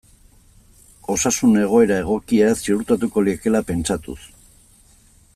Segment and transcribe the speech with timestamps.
[1.15, 4.19] Osasun egoera egokia ziurtatuko liekeela pentsatuz.